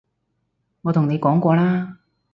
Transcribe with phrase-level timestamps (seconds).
[0.81, 1.99] 我同你講過啦